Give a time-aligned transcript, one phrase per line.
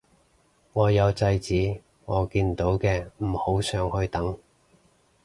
[0.73, 4.35] 我有制止我見到嘅唔好上去等